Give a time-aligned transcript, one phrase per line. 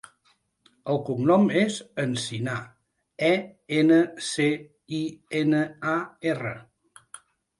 [0.93, 2.55] El cognom és Encinar:
[3.29, 3.29] e,
[3.81, 4.49] ena, ce,
[5.01, 5.01] i,
[5.43, 5.61] ena,
[5.93, 5.97] a,
[6.33, 6.57] erra.